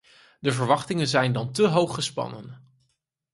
De 0.39 0.51
verwachtingen 0.51 1.07
zijn 1.07 1.33
dan 1.33 1.51
te 1.51 1.67
hoog 1.67 1.93
gespannen. 1.95 2.67